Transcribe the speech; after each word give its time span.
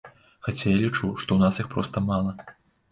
Хаця 0.47 0.65
я 0.73 0.77
лічу, 0.79 1.11
што 1.21 1.29
ў 1.33 1.39
нас 1.47 1.61
іх 1.65 1.71
проста 1.77 2.07
мала. 2.11 2.39